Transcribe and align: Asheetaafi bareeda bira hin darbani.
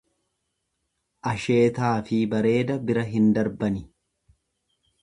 Asheetaafi 1.33 2.23
bareeda 2.35 2.81
bira 2.89 3.07
hin 3.13 3.31
darbani. 3.39 3.89